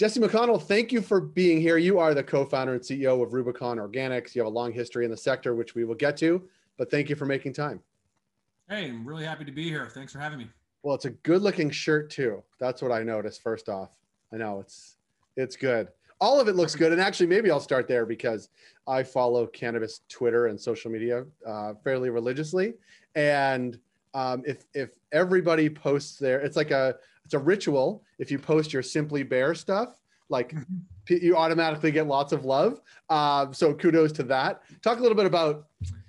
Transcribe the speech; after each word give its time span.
Jesse 0.00 0.18
McConnell, 0.18 0.62
thank 0.62 0.92
you 0.92 1.02
for 1.02 1.20
being 1.20 1.60
here. 1.60 1.76
You 1.76 1.98
are 1.98 2.14
the 2.14 2.22
co-founder 2.22 2.72
and 2.72 2.80
CEO 2.80 3.22
of 3.22 3.34
Rubicon 3.34 3.76
Organics. 3.76 4.34
You 4.34 4.40
have 4.40 4.46
a 4.46 4.54
long 4.54 4.72
history 4.72 5.04
in 5.04 5.10
the 5.10 5.16
sector, 5.18 5.54
which 5.54 5.74
we 5.74 5.84
will 5.84 5.94
get 5.94 6.16
to, 6.16 6.42
but 6.78 6.90
thank 6.90 7.10
you 7.10 7.16
for 7.16 7.26
making 7.26 7.52
time. 7.52 7.82
Hey, 8.70 8.88
I'm 8.88 9.06
really 9.06 9.26
happy 9.26 9.44
to 9.44 9.52
be 9.52 9.64
here. 9.64 9.90
Thanks 9.92 10.14
for 10.14 10.18
having 10.18 10.38
me. 10.38 10.48
Well, 10.82 10.94
it's 10.94 11.04
a 11.04 11.10
good 11.10 11.42
looking 11.42 11.68
shirt 11.68 12.08
too. 12.08 12.42
That's 12.58 12.80
what 12.80 12.92
I 12.92 13.02
noticed 13.02 13.42
first 13.42 13.68
off. 13.68 13.90
I 14.32 14.38
know 14.38 14.60
it's 14.60 14.96
it's 15.36 15.54
good. 15.54 15.88
All 16.18 16.40
of 16.40 16.48
it 16.48 16.56
looks 16.56 16.74
good. 16.74 16.92
And 16.92 17.00
actually, 17.02 17.26
maybe 17.26 17.50
I'll 17.50 17.60
start 17.60 17.86
there 17.86 18.06
because 18.06 18.48
I 18.86 19.02
follow 19.02 19.46
cannabis 19.48 20.00
Twitter 20.08 20.46
and 20.46 20.58
social 20.58 20.90
media 20.90 21.26
uh, 21.46 21.74
fairly 21.84 22.08
religiously. 22.08 22.72
And 23.16 23.78
um, 24.14 24.44
if 24.46 24.64
if 24.72 24.92
everybody 25.12 25.68
posts 25.68 26.18
there, 26.18 26.40
it's 26.40 26.56
like 26.56 26.70
a 26.70 26.96
it's 27.30 27.34
a 27.36 27.38
ritual. 27.38 28.02
If 28.18 28.32
you 28.32 28.40
post 28.40 28.72
your 28.72 28.82
Simply 28.82 29.22
Bare 29.22 29.54
stuff, 29.54 30.00
like 30.30 30.52
mm-hmm. 30.52 31.14
you 31.24 31.36
automatically 31.36 31.92
get 31.92 32.08
lots 32.08 32.32
of 32.32 32.44
love. 32.44 32.80
Uh, 33.08 33.52
so 33.52 33.72
kudos 33.72 34.10
to 34.14 34.24
that. 34.24 34.62
Talk 34.82 34.98
a 34.98 35.00
little 35.00 35.16
bit 35.16 35.26
about 35.26 35.66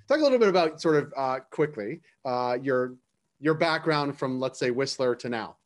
talk 0.07 0.17
a 0.17 0.23
little 0.23 0.39
bit 0.39 0.47
about 0.47 0.81
sort 0.81 0.95
of 0.95 1.13
uh, 1.15 1.39
quickly 1.51 2.01
uh, 2.25 2.57
your 2.59 2.95
your 3.39 3.53
background 3.53 4.17
from 4.17 4.39
let's 4.39 4.57
say 4.57 4.71
Whistler 4.71 5.13
to 5.17 5.29
now. 5.29 5.57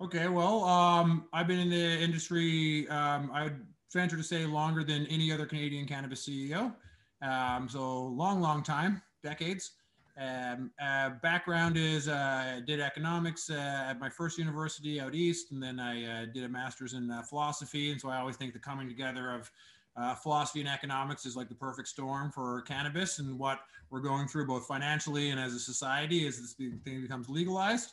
Okay, 0.00 0.28
well, 0.28 0.64
um, 0.64 1.26
I've 1.34 1.46
been 1.46 1.58
in 1.58 1.68
the 1.68 2.02
industry. 2.02 2.88
Um, 2.88 3.30
I'd 3.34 3.56
venture 3.92 4.16
to 4.16 4.22
say 4.22 4.46
longer 4.46 4.84
than 4.84 5.06
any 5.08 5.30
other 5.30 5.44
Canadian 5.44 5.86
cannabis 5.86 6.26
CEO. 6.26 6.72
Um, 7.20 7.68
so 7.68 8.04
long, 8.04 8.40
long 8.40 8.62
time, 8.62 9.02
decades. 9.22 9.72
Um, 10.18 10.70
uh, 10.82 11.10
background 11.22 11.76
is 11.76 12.08
uh, 12.08 12.60
did 12.66 12.80
economics 12.80 13.50
uh, 13.50 13.84
at 13.88 14.00
my 14.00 14.08
first 14.08 14.38
university 14.38 14.98
out 14.98 15.14
east, 15.14 15.52
and 15.52 15.62
then 15.62 15.78
I 15.78 16.22
uh, 16.22 16.26
did 16.26 16.44
a 16.44 16.48
master's 16.48 16.94
in 16.94 17.10
uh, 17.10 17.22
philosophy. 17.22 17.90
And 17.92 18.00
so 18.00 18.08
I 18.08 18.18
always 18.18 18.36
think 18.36 18.54
the 18.54 18.58
coming 18.58 18.88
together 18.88 19.30
of 19.30 19.50
uh, 19.94 20.14
philosophy 20.14 20.60
and 20.60 20.68
economics 20.68 21.26
is 21.26 21.36
like 21.36 21.48
the 21.48 21.54
perfect 21.54 21.88
storm 21.88 22.30
for 22.30 22.62
cannabis 22.62 23.18
and 23.18 23.38
what 23.38 23.60
we're 23.90 24.00
going 24.00 24.26
through 24.26 24.46
both 24.46 24.66
financially 24.66 25.30
and 25.30 25.40
as 25.40 25.52
a 25.52 25.58
society 25.58 26.26
as 26.26 26.40
this 26.40 26.52
thing 26.52 27.02
becomes 27.02 27.28
legalized. 27.28 27.92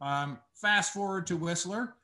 Um, 0.00 0.38
fast 0.54 0.92
forward 0.92 1.26
to 1.28 1.36
Whistler. 1.36 1.94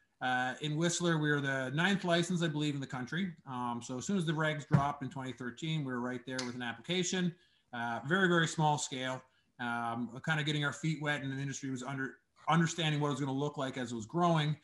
In 0.61 0.77
Whistler, 0.77 1.19
we 1.19 1.31
were 1.31 1.41
the 1.41 1.71
ninth 1.71 2.05
license, 2.05 2.43
I 2.43 2.49
believe, 2.49 2.75
in 2.75 2.81
the 2.81 2.87
country. 2.87 3.33
Um, 3.47 3.81
so 3.83 3.99
as 3.99 4.05
soon 4.05 4.19
as 4.19 4.27
the 4.27 4.33
regs 4.33 4.69
dropped 4.69 5.03
in 5.03 5.09
2013, 5.09 5.85
we 5.85 5.93
were 5.93 6.01
right 6.01 6.21
there 6.27 6.39
with 6.45 6.55
an 6.55 6.63
application. 6.63 7.35
Very, 8.07 8.29
very 8.29 8.47
small 8.49 8.77
scale. 8.77 9.23
Um, 9.61 10.11
kind 10.25 10.41
of 10.41 10.47
getting 10.47 10.65
our 10.65 10.73
feet 10.73 11.03
wet, 11.03 11.23
and 11.23 11.31
the 11.33 11.41
industry 11.41 11.71
was 11.71 11.83
under 11.83 12.17
understanding 12.49 13.01
what 13.01 13.09
it 13.09 13.13
was 13.13 13.21
going 13.21 13.33
to 13.33 13.39
look 13.39 13.59
like 13.59 13.77
as 13.77 13.93
it 13.93 13.95
was 13.95 14.07
growing. 14.07 14.57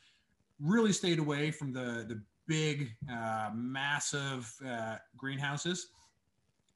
Really 0.58 0.92
stayed 0.92 1.18
away 1.18 1.50
from 1.50 1.72
the 1.72 2.06
the 2.08 2.22
big, 2.46 2.92
uh, 3.10 3.50
massive 3.54 4.52
uh, 4.66 4.96
greenhouses. 5.16 5.88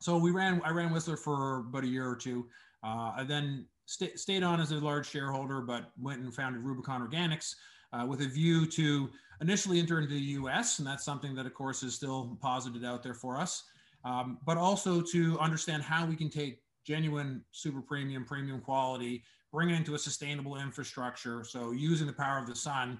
So 0.01 0.19
we 0.19 0.31
ran. 0.31 0.61
I 0.65 0.71
ran 0.71 0.93
Whistler 0.93 1.17
for 1.17 1.61
about 1.61 1.85
a 1.85 1.89
year 1.89 2.09
or 2.09 2.17
two. 2.17 2.47
Uh, 2.83 3.13
I 3.17 3.25
then 3.27 3.67
st- 3.87 4.19
stayed 4.19 4.43
on 4.43 4.61
as 4.61 4.73
a 4.73 4.77
large 4.77 5.09
shareholder, 5.09 5.61
but 5.61 5.93
went 6.01 6.21
and 6.21 6.35
founded 6.35 6.63
Rubicon 6.63 7.07
Organics 7.07 7.55
uh, 7.93 8.07
with 8.07 8.23
a 8.23 8.27
view 8.27 8.67
to 8.67 9.11
initially 9.41 9.79
enter 9.79 9.99
into 10.01 10.15
the 10.15 10.21
U.S. 10.21 10.79
and 10.79 10.87
that's 10.87 11.05
something 11.05 11.35
that, 11.35 11.47
of 11.47 11.55
course, 11.55 11.83
is 11.83 11.95
still 11.95 12.37
posited 12.41 12.85
out 12.85 13.03
there 13.03 13.15
for 13.15 13.37
us. 13.37 13.65
Um, 14.05 14.39
but 14.47 14.57
also 14.57 15.03
to 15.03 15.39
understand 15.39 15.83
how 15.83 16.07
we 16.07 16.17
can 16.17 16.31
take 16.31 16.63
genuine 16.85 17.45
super 17.53 17.81
premium, 17.81 18.25
premium 18.25 18.61
quality, 18.61 19.23
bring 19.53 19.71
it 19.71 19.77
into 19.77 19.95
a 19.95 19.99
sustainable 19.99 20.57
infrastructure. 20.57 21.45
So 21.45 21.73
using 21.73 22.07
the 22.07 22.13
power 22.13 22.39
of 22.39 22.47
the 22.47 22.55
sun 22.55 22.99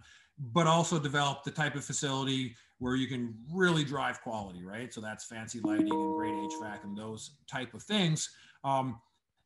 but 0.53 0.67
also 0.67 0.99
develop 0.99 1.45
the 1.45 1.51
type 1.51 1.75
of 1.75 1.85
facility 1.85 2.57
where 2.79 2.97
you 2.97 3.07
can 3.07 3.35
really 3.53 3.85
drive 3.85 4.23
quality, 4.23 4.65
right? 4.65 4.93
So 4.93 5.01
that's 5.01 5.25
fancy 5.25 5.61
lighting 5.61 5.93
and 5.93 6.17
great 6.17 6.33
HVAC 6.33 6.85
and 6.85 6.97
those 6.97 7.33
type 7.47 7.75
of 7.75 7.83
things. 7.83 8.31
Um, 8.65 8.99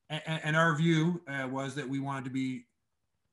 and, 0.08 0.22
and, 0.44 0.56
our 0.56 0.76
view 0.76 1.20
uh, 1.26 1.48
was 1.48 1.74
that 1.74 1.88
we 1.88 1.98
wanted 1.98 2.24
to 2.24 2.30
be 2.30 2.66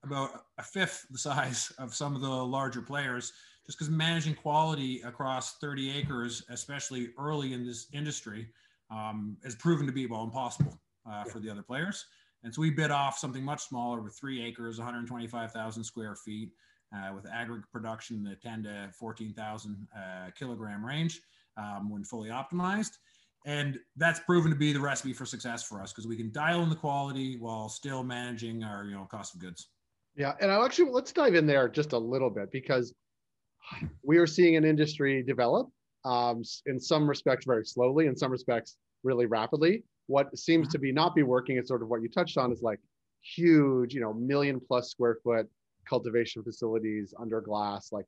about 0.03 0.45
a 0.57 0.63
fifth 0.63 1.05
the 1.11 1.17
size 1.17 1.71
of 1.77 1.93
some 1.93 2.15
of 2.15 2.21
the 2.21 2.29
larger 2.29 2.81
players, 2.81 3.33
just 3.65 3.77
because 3.77 3.89
managing 3.89 4.33
quality 4.33 5.01
across 5.01 5.57
30 5.57 5.91
acres, 5.91 6.43
especially 6.49 7.09
early 7.19 7.53
in 7.53 7.65
this 7.65 7.87
industry, 7.93 8.47
um, 8.89 9.37
has 9.43 9.55
proven 9.55 9.85
to 9.85 9.91
be 9.91 10.07
well 10.07 10.23
impossible 10.23 10.79
uh, 11.09 11.23
for 11.23 11.39
the 11.39 11.49
other 11.49 11.63
players. 11.63 12.05
And 12.43 12.53
so 12.53 12.61
we 12.61 12.71
bid 12.71 12.91
off 12.91 13.17
something 13.17 13.43
much 13.43 13.67
smaller 13.67 14.01
with 14.01 14.17
three 14.19 14.43
acres, 14.43 14.77
125,000 14.79 15.83
square 15.83 16.15
feet 16.15 16.49
uh, 16.95 17.13
with 17.13 17.25
aggregate 17.31 17.69
production 17.71 18.17
in 18.17 18.23
the 18.23 18.35
10 18.35 18.63
to 18.63 18.89
14,000 18.97 19.87
uh, 19.95 20.31
kilogram 20.37 20.85
range 20.85 21.21
um, 21.57 21.89
when 21.89 22.03
fully 22.03 22.29
optimized. 22.29 22.97
And 23.45 23.79
that's 23.95 24.19
proven 24.19 24.51
to 24.51 24.57
be 24.57 24.71
the 24.71 24.79
recipe 24.79 25.13
for 25.13 25.25
success 25.25 25.63
for 25.63 25.81
us 25.81 25.91
because 25.91 26.07
we 26.07 26.15
can 26.15 26.31
dial 26.31 26.61
in 26.61 26.69
the 26.69 26.75
quality 26.75 27.37
while 27.37 27.69
still 27.69 28.03
managing 28.03 28.63
our 28.63 28.85
you 28.85 28.93
know 28.93 29.07
cost 29.09 29.33
of 29.33 29.41
goods. 29.41 29.69
Yeah, 30.15 30.33
and 30.39 30.51
I'll 30.51 30.63
actually 30.63 30.91
let's 30.91 31.11
dive 31.11 31.33
in 31.33 31.47
there 31.47 31.67
just 31.67 31.93
a 31.93 31.97
little 31.97 32.29
bit 32.29 32.51
because 32.51 32.93
we 34.03 34.17
are 34.17 34.27
seeing 34.27 34.57
an 34.57 34.65
industry 34.65 35.23
develop 35.23 35.69
um, 36.05 36.43
in 36.67 36.79
some 36.79 37.07
respects 37.07 37.45
very 37.45 37.65
slowly, 37.65 38.05
in 38.05 38.15
some 38.15 38.31
respects 38.31 38.77
really 39.03 39.25
rapidly. 39.25 39.83
What 40.07 40.37
seems 40.37 40.67
to 40.69 40.79
be 40.79 40.91
not 40.91 41.15
be 41.15 41.23
working 41.23 41.57
is 41.57 41.67
sort 41.67 41.81
of 41.81 41.87
what 41.87 42.01
you 42.01 42.09
touched 42.09 42.37
on 42.37 42.51
is 42.51 42.61
like 42.61 42.79
huge, 43.21 43.93
you 43.93 44.01
know, 44.01 44.13
million 44.13 44.59
plus 44.59 44.89
square 44.89 45.17
foot 45.23 45.47
cultivation 45.87 46.43
facilities 46.43 47.13
under 47.19 47.41
glass. 47.41 47.91
Like 47.91 48.07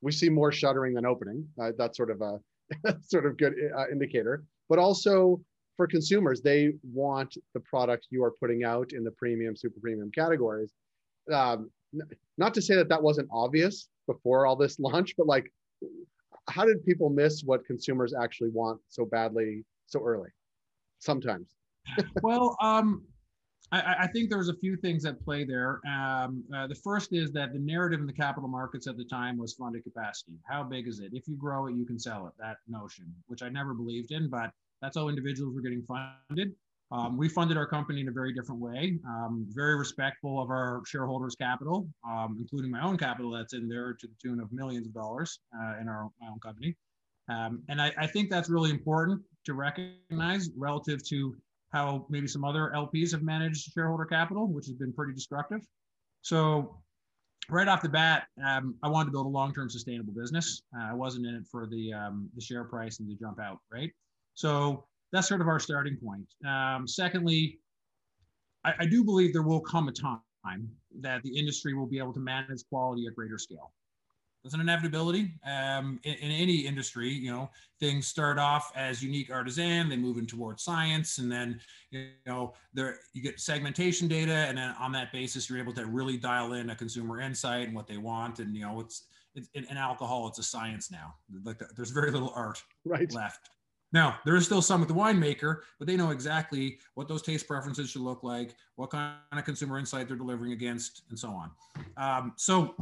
we 0.00 0.12
see 0.12 0.28
more 0.28 0.52
shuttering 0.52 0.94
than 0.94 1.06
opening. 1.06 1.46
Uh, 1.60 1.72
that's 1.78 1.96
sort 1.96 2.10
of 2.10 2.20
a 2.20 2.38
sort 3.02 3.26
of 3.26 3.36
good 3.36 3.54
uh, 3.76 3.88
indicator. 3.90 4.44
But 4.68 4.78
also 4.78 5.40
for 5.76 5.86
consumers, 5.86 6.40
they 6.40 6.72
want 6.82 7.36
the 7.52 7.60
product 7.60 8.06
you 8.10 8.22
are 8.22 8.32
putting 8.32 8.64
out 8.64 8.92
in 8.92 9.04
the 9.04 9.10
premium, 9.12 9.56
super 9.56 9.80
premium 9.80 10.10
categories. 10.12 10.72
Um, 11.32 11.70
not 12.38 12.54
to 12.54 12.62
say 12.62 12.74
that 12.76 12.88
that 12.88 13.02
wasn't 13.02 13.28
obvious 13.32 13.88
before 14.06 14.46
all 14.46 14.56
this 14.56 14.78
launch, 14.78 15.14
but 15.16 15.26
like, 15.26 15.52
how 16.48 16.64
did 16.64 16.84
people 16.84 17.08
miss 17.08 17.42
what 17.42 17.64
consumers 17.64 18.14
actually 18.14 18.50
want 18.50 18.80
so 18.88 19.04
badly 19.04 19.64
so 19.86 20.04
early? 20.04 20.28
Sometimes. 21.04 21.54
well, 22.22 22.56
um, 22.62 23.02
I, 23.70 23.96
I, 24.00 24.06
think 24.06 24.30
there's 24.30 24.48
a 24.48 24.54
few 24.54 24.74
things 24.76 25.04
at 25.04 25.22
play 25.22 25.44
there. 25.44 25.80
Um, 25.86 26.44
uh, 26.54 26.66
the 26.66 26.74
first 26.74 27.12
is 27.12 27.30
that 27.32 27.52
the 27.52 27.58
narrative 27.58 28.00
in 28.00 28.06
the 28.06 28.12
capital 28.12 28.48
markets 28.48 28.86
at 28.86 28.96
the 28.96 29.04
time 29.04 29.36
was 29.36 29.52
funded 29.52 29.84
capacity. 29.84 30.38
How 30.48 30.62
big 30.62 30.88
is 30.88 31.00
it? 31.00 31.10
If 31.12 31.28
you 31.28 31.36
grow 31.36 31.66
it, 31.66 31.74
you 31.74 31.84
can 31.84 31.98
sell 31.98 32.26
it. 32.26 32.32
That 32.38 32.56
notion, 32.68 33.14
which 33.26 33.42
I 33.42 33.50
never 33.50 33.74
believed 33.74 34.12
in, 34.12 34.30
but 34.30 34.50
that's 34.80 34.96
how 34.96 35.08
individuals 35.08 35.54
were 35.54 35.60
getting 35.60 35.82
funded. 35.82 36.54
Um, 36.90 37.18
we 37.18 37.28
funded 37.28 37.58
our 37.58 37.66
company 37.66 38.00
in 38.00 38.08
a 38.08 38.12
very 38.12 38.32
different 38.32 38.60
way, 38.60 38.98
um, 39.06 39.46
very 39.50 39.76
respectful 39.76 40.40
of 40.40 40.48
our 40.48 40.82
shareholders' 40.86 41.34
capital, 41.34 41.88
um, 42.08 42.36
including 42.38 42.70
my 42.70 42.82
own 42.82 42.96
capital 42.96 43.30
that's 43.30 43.52
in 43.52 43.68
there 43.68 43.94
to 43.94 44.06
the 44.06 44.14
tune 44.22 44.40
of 44.40 44.52
millions 44.52 44.86
of 44.86 44.94
dollars 44.94 45.40
uh, 45.58 45.74
in 45.80 45.88
our 45.88 46.08
my 46.20 46.28
own 46.28 46.40
company. 46.40 46.76
Um, 47.28 47.62
and 47.68 47.80
I, 47.80 47.92
I 47.98 48.06
think 48.06 48.30
that's 48.30 48.50
really 48.50 48.70
important 48.70 49.22
to 49.46 49.54
recognize 49.54 50.50
relative 50.56 51.06
to 51.08 51.36
how 51.72 52.06
maybe 52.08 52.26
some 52.26 52.44
other 52.44 52.72
LPs 52.74 53.10
have 53.12 53.22
managed 53.22 53.72
shareholder 53.72 54.04
capital, 54.04 54.46
which 54.46 54.66
has 54.66 54.76
been 54.76 54.92
pretty 54.92 55.12
destructive. 55.12 55.60
So 56.22 56.80
right 57.50 57.68
off 57.68 57.82
the 57.82 57.88
bat, 57.88 58.24
um, 58.44 58.76
I 58.82 58.88
wanted 58.88 59.06
to 59.06 59.12
build 59.12 59.26
a 59.26 59.30
long-term 59.30 59.68
sustainable 59.70 60.12
business. 60.12 60.62
Uh, 60.76 60.90
I 60.90 60.94
wasn't 60.94 61.26
in 61.26 61.34
it 61.34 61.44
for 61.50 61.66
the 61.66 61.92
um, 61.92 62.30
the 62.34 62.40
share 62.40 62.64
price 62.64 63.00
and 63.00 63.10
the 63.10 63.16
jump 63.16 63.40
out, 63.40 63.58
right? 63.72 63.90
So 64.34 64.86
that's 65.12 65.28
sort 65.28 65.40
of 65.40 65.48
our 65.48 65.60
starting 65.60 65.96
point. 65.96 66.26
Um, 66.46 66.86
secondly, 66.86 67.58
I, 68.64 68.74
I 68.80 68.86
do 68.86 69.04
believe 69.04 69.32
there 69.32 69.42
will 69.42 69.60
come 69.60 69.88
a 69.88 69.92
time 69.92 70.20
that 71.00 71.22
the 71.22 71.36
industry 71.36 71.74
will 71.74 71.86
be 71.86 71.98
able 71.98 72.12
to 72.12 72.20
manage 72.20 72.62
quality 72.70 73.06
at 73.06 73.14
greater 73.14 73.38
scale. 73.38 73.72
It's 74.44 74.52
an 74.52 74.60
inevitability 74.60 75.32
um, 75.46 75.98
in, 76.04 76.14
in, 76.14 76.30
any 76.30 76.58
industry. 76.58 77.08
You 77.08 77.30
know, 77.30 77.50
things 77.80 78.06
start 78.06 78.38
off 78.38 78.70
as 78.76 79.02
unique 79.02 79.30
artisan, 79.32 79.88
they 79.88 79.96
move 79.96 80.18
in 80.18 80.26
towards 80.26 80.62
science, 80.62 81.18
and 81.18 81.32
then 81.32 81.60
you 81.90 82.08
know 82.26 82.52
there 82.74 82.98
you 83.14 83.22
get 83.22 83.40
segmentation 83.40 84.06
data, 84.06 84.32
and 84.32 84.58
then 84.58 84.74
on 84.78 84.92
that 84.92 85.12
basis, 85.12 85.48
you're 85.48 85.58
able 85.58 85.72
to 85.74 85.86
really 85.86 86.18
dial 86.18 86.52
in 86.52 86.70
a 86.70 86.76
consumer 86.76 87.20
insight 87.20 87.66
and 87.66 87.74
what 87.74 87.86
they 87.86 87.96
want. 87.96 88.38
And 88.38 88.54
you 88.54 88.62
know, 88.62 88.80
it's, 88.80 89.06
it's 89.34 89.48
in, 89.54 89.64
in 89.70 89.78
alcohol, 89.78 90.28
it's 90.28 90.38
a 90.38 90.42
science 90.42 90.90
now. 90.90 91.14
Like 91.42 91.60
there's 91.74 91.90
very 91.90 92.10
little 92.10 92.32
art 92.36 92.62
right. 92.84 93.10
left. 93.14 93.48
Now, 93.94 94.18
there 94.26 94.34
is 94.34 94.44
still 94.44 94.60
some 94.60 94.80
with 94.80 94.88
the 94.88 94.94
winemaker, 94.94 95.60
but 95.78 95.86
they 95.86 95.96
know 95.96 96.10
exactly 96.10 96.78
what 96.94 97.06
those 97.06 97.22
taste 97.22 97.46
preferences 97.46 97.90
should 97.90 98.02
look 98.02 98.24
like, 98.24 98.56
what 98.74 98.90
kind 98.90 99.14
of 99.30 99.44
consumer 99.44 99.78
insight 99.78 100.08
they're 100.08 100.16
delivering 100.16 100.50
against, 100.50 101.02
and 101.10 101.18
so 101.18 101.28
on. 101.28 101.50
Um, 101.96 102.32
so 102.36 102.74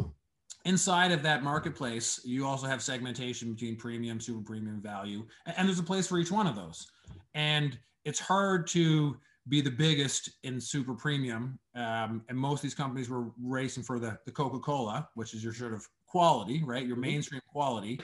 inside 0.65 1.13
of 1.13 1.23
that 1.23 1.43
marketplace, 1.43 2.21
you 2.25 2.47
also 2.47 2.67
have 2.67 2.83
segmentation 2.83 3.53
between 3.53 3.77
premium, 3.77 4.21
super 4.21 4.43
premium, 4.43 4.81
value, 4.81 5.27
and 5.47 5.69
there's 5.69 5.79
a 5.79 5.83
place 5.83 6.07
for 6.07 6.19
each 6.19 6.31
one 6.31 6.47
of 6.47 6.57
those. 6.57 6.87
And 7.35 7.79
it's 8.05 8.21
hard 8.21 8.67
to 8.69 9.17
be 9.49 9.61
the 9.61 9.71
biggest 9.71 10.31
in 10.45 10.61
super 10.61 10.95
premium. 10.95 11.59
Um, 11.75 12.23
and 12.29 12.39
most 12.39 12.59
of 12.59 12.63
these 12.63 12.75
companies 12.75 13.09
were 13.09 13.31
racing 13.43 13.83
for 13.83 13.99
the, 13.99 14.19
the 14.25 14.31
Coca 14.31 14.61
Cola, 14.61 15.09
which 15.15 15.35
is 15.35 15.43
your 15.43 15.53
sort 15.53 15.75
of 15.75 15.87
quality, 16.07 16.63
right? 16.65 16.87
Your 16.87 16.97
Mhm. 16.97 17.01
mainstream 17.01 17.43
quality. 17.49 18.01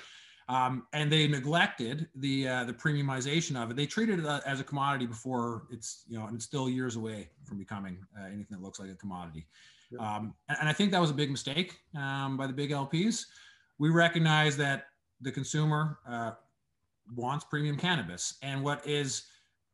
Um, 0.49 0.87
and 0.95 1.13
they 1.13 1.29
neglected 1.29 2.09
the 2.15 2.49
uh, 2.49 2.65
the 2.65 2.73
premiumization 2.73 3.63
of 3.63 3.71
it. 3.71 3.77
They 3.77 3.87
treated 3.87 4.21
it 4.21 4.25
uh, 4.25 4.41
as 4.47 4.61
a 4.61 4.65
commodity 4.65 5.05
before 5.05 5.67
it's 5.71 6.05
you 6.09 6.19
know, 6.19 6.25
and 6.27 6.35
it's 6.37 6.47
still 6.47 6.71
years 6.71 6.97
away 6.97 7.29
from 7.45 7.59
becoming 7.59 7.99
uh, 8.19 8.25
anything 8.25 8.47
that 8.57 8.63
looks 8.63 8.81
like 8.81 8.91
a 8.91 8.95
commodity. 8.95 9.47
Um, 9.99 10.35
and, 10.49 10.59
and 10.61 10.69
I 10.69 10.73
think 10.73 10.93
that 10.93 11.01
was 11.01 11.11
a 11.11 11.15
big 11.15 11.31
mistake 11.31 11.79
um, 11.97 12.37
by 12.37 12.47
the 12.47 12.53
big 12.53 12.71
LPs. 12.71 13.25
We 13.79 13.91
recognize 13.91 14.57
that 14.59 14.87
the 15.21 15.33
consumer 15.33 15.99
uh, 16.09 16.33
wants 17.15 17.45
premium 17.45 17.77
cannabis, 17.77 18.39
and 18.43 18.63
what 18.63 18.87
is 18.87 19.25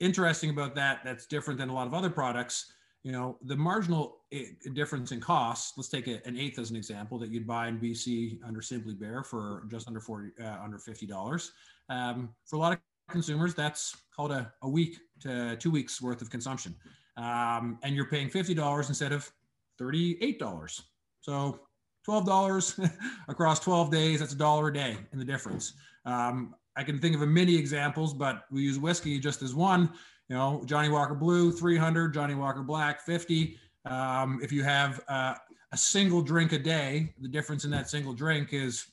interesting 0.01 0.51
about 0.51 0.75
that 0.75 1.01
that's 1.05 1.27
different 1.27 1.59
than 1.59 1.69
a 1.69 1.75
lot 1.75 1.87
of 1.87 1.95
other 1.95 2.11
products 2.11 2.73
you 3.05 3.13
know 3.13 3.39
the 3.45 3.55
marginal 3.55 4.23
i- 4.33 4.49
difference 4.73 5.13
in 5.13 5.21
costs 5.21 5.75
let's 5.77 5.89
take 5.89 6.09
a- 6.09 6.27
an 6.27 6.37
eighth 6.37 6.59
as 6.59 6.71
an 6.71 6.77
example 6.77 7.19
that 7.19 7.31
you'd 7.31 7.47
buy 7.47 7.69
in 7.69 7.79
bc 7.79 8.39
under 8.45 8.61
simply 8.61 8.95
bare 8.95 9.23
for 9.23 9.65
just 9.71 9.87
under 9.87 10.01
40 10.01 10.31
uh, 10.43 10.57
under 10.63 10.79
50 10.79 11.07
dollars. 11.07 11.53
Um, 11.91 12.31
for 12.47 12.57
a 12.57 12.59
lot 12.59 12.73
of 12.73 12.79
consumers 13.11 13.55
that's 13.55 13.95
called 14.17 14.33
a, 14.33 14.53
a 14.63 14.69
week 14.69 14.97
to 15.21 15.55
two 15.57 15.71
weeks 15.71 16.01
worth 16.01 16.23
of 16.23 16.31
consumption. 16.31 16.75
Um, 17.19 17.79
and 17.83 17.95
you're 17.95 18.09
paying 18.09 18.31
50 18.31 18.55
dollars 18.55 18.89
instead 18.89 19.13
of 19.13 19.31
38 19.79 20.39
dollars 20.39 20.83
so 21.21 21.61
12 22.05 22.27
dollars 22.27 22.79
across 23.29 23.61
12 23.61 23.91
days 23.91 24.21
that's 24.21 24.33
a 24.33 24.37
dollar 24.37 24.69
a 24.69 24.73
day 24.73 24.97
in 25.13 25.19
the 25.19 25.25
difference 25.25 25.75
um, 26.05 26.55
i 26.77 26.83
can 26.85 26.99
think 26.99 27.15
of 27.15 27.23
a 27.23 27.27
many 27.27 27.57
examples 27.57 28.13
but 28.15 28.45
we 28.51 28.63
use 28.63 28.79
whiskey 28.79 29.19
just 29.19 29.43
as 29.43 29.55
one 29.55 29.91
you 30.29 30.37
know, 30.37 30.63
Johnnie 30.65 30.89
Walker 30.89 31.15
Blue, 31.15 31.53
300, 31.53 32.15
Johnnie 32.15 32.35
Walker 32.35 32.63
Black, 32.63 33.03
50. 33.03 33.59
Um, 33.85 34.41
if 34.43 34.51
you 34.51 34.63
have 34.63 35.01
uh, 35.09 35.35
a 35.73 35.77
single 35.77 36.23
drink 36.23 36.53
a 36.53 36.59
day, 36.59 37.13
the 37.21 37.29
difference 37.29 37.65
in 37.65 37.71
that 37.73 37.91
single 37.91 38.15
drink 38.15 38.53
is 38.53 38.87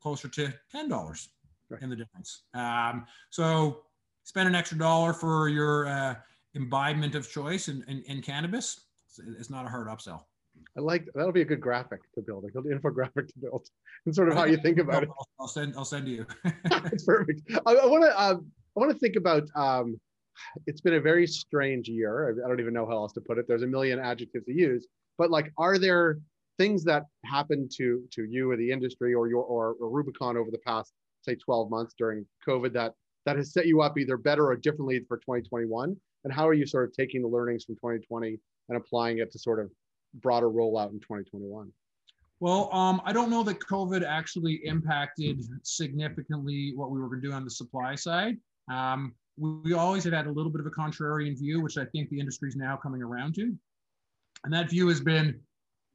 closer 0.00 0.28
to 0.28 0.52
$10 0.74 1.28
Right. 1.68 1.82
in 1.82 1.90
the 1.90 1.96
difference. 1.96 2.42
Um, 2.54 3.06
so 3.30 3.82
spend 4.22 4.48
an 4.48 4.54
extra 4.54 4.78
dollar 4.78 5.12
for 5.12 5.48
your 5.48 5.88
uh, 5.88 6.14
imbibement 6.54 7.16
of 7.16 7.28
choice 7.28 7.68
in, 7.68 7.84
in, 7.88 8.02
in 8.06 8.22
cannabis. 8.22 8.85
It's, 9.38 9.50
not 9.50 9.66
a 9.66 9.68
hard 9.68 9.88
upsell. 9.88 10.22
I 10.76 10.80
like 10.80 11.06
that'll 11.14 11.32
be 11.32 11.42
a 11.42 11.46
good 11.46 11.60
graphic 11.60 12.00
to 12.14 12.22
build, 12.22 12.44
a 12.44 12.48
good 12.48 12.64
infographic 12.64 13.28
to 13.28 13.38
build, 13.40 13.68
and 14.04 14.14
sort 14.14 14.28
of 14.28 14.34
how 14.34 14.44
you 14.44 14.56
think 14.56 14.78
about 14.86 15.02
it. 15.02 15.08
I'll, 15.10 15.28
I'll 15.40 15.48
send, 15.48 15.74
I'll 15.76 15.84
send 15.84 16.08
you. 16.08 16.26
It's 16.92 17.04
perfect. 17.04 17.42
I, 17.66 17.74
want 17.74 18.04
to 18.04 18.22
um, 18.22 18.46
I 18.76 18.80
want 18.80 18.92
to 18.92 18.98
think 18.98 19.16
about. 19.16 19.44
Um, 19.54 20.00
it's 20.66 20.82
been 20.82 20.94
a 20.94 21.00
very 21.00 21.26
strange 21.26 21.88
year. 21.88 22.28
I, 22.28 22.44
I 22.44 22.48
don't 22.48 22.60
even 22.60 22.74
know 22.74 22.86
how 22.86 22.92
else 22.92 23.12
to 23.14 23.20
put 23.20 23.38
it. 23.38 23.46
There's 23.48 23.62
a 23.62 23.66
million 23.66 23.98
adjectives 23.98 24.44
to 24.46 24.52
use, 24.52 24.86
but 25.18 25.30
like, 25.30 25.52
are 25.58 25.78
there 25.78 26.18
things 26.58 26.84
that 26.84 27.04
happened 27.24 27.70
to 27.76 28.02
to 28.12 28.24
you 28.24 28.50
or 28.50 28.56
the 28.56 28.70
industry 28.70 29.14
or 29.14 29.28
your 29.28 29.44
or, 29.44 29.76
or 29.80 29.90
Rubicon 29.90 30.36
over 30.36 30.50
the 30.50 30.58
past 30.58 30.92
say 31.22 31.34
12 31.34 31.70
months 31.70 31.94
during 31.98 32.24
COVID 32.46 32.72
that 32.72 32.92
that 33.24 33.36
has 33.36 33.52
set 33.52 33.66
you 33.66 33.82
up 33.82 33.98
either 33.98 34.16
better 34.16 34.46
or 34.46 34.56
differently 34.56 35.00
for 35.08 35.16
2021? 35.18 35.96
And 36.24 36.32
how 36.32 36.48
are 36.48 36.54
you 36.54 36.66
sort 36.66 36.88
of 36.88 36.94
taking 36.94 37.22
the 37.22 37.28
learnings 37.28 37.64
from 37.64 37.74
2020 37.76 38.38
and 38.68 38.76
applying 38.76 39.18
it 39.18 39.30
to 39.32 39.38
sort 39.38 39.60
of 39.60 39.70
broader 40.14 40.48
rollout 40.48 40.90
in 40.92 41.00
2021? 41.00 41.72
Well, 42.38 42.72
um, 42.72 43.00
I 43.04 43.12
don't 43.12 43.30
know 43.30 43.42
that 43.44 43.60
COVID 43.60 44.04
actually 44.04 44.60
impacted 44.64 45.42
significantly 45.62 46.72
what 46.74 46.90
we 46.90 47.00
were 47.00 47.08
going 47.08 47.22
to 47.22 47.28
do 47.28 47.32
on 47.32 47.44
the 47.44 47.50
supply 47.50 47.94
side. 47.94 48.36
Um, 48.70 49.14
we, 49.38 49.50
we 49.64 49.72
always 49.72 50.04
have 50.04 50.12
had 50.12 50.26
a 50.26 50.30
little 50.30 50.50
bit 50.50 50.60
of 50.60 50.66
a 50.66 50.70
contrarian 50.70 51.38
view, 51.38 51.62
which 51.62 51.78
I 51.78 51.86
think 51.86 52.10
the 52.10 52.20
industry 52.20 52.48
is 52.48 52.56
now 52.56 52.76
coming 52.76 53.02
around 53.02 53.34
to. 53.36 53.54
And 54.44 54.52
that 54.52 54.68
view 54.68 54.88
has 54.88 55.00
been 55.00 55.40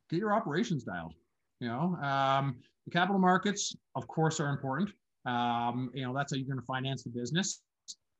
get 0.10 0.20
your 0.20 0.34
operations 0.34 0.84
dialed. 0.84 1.14
You 1.60 1.68
know, 1.68 1.96
um, 2.02 2.56
the 2.86 2.92
capital 2.92 3.20
markets, 3.20 3.76
of 3.96 4.08
course, 4.08 4.40
are 4.40 4.50
important. 4.50 4.90
Um, 5.26 5.92
you 5.94 6.04
know, 6.04 6.14
that's 6.14 6.34
how 6.34 6.38
you're 6.38 6.48
going 6.48 6.60
to 6.60 6.66
finance 6.66 7.04
the 7.04 7.12
business. 7.12 7.62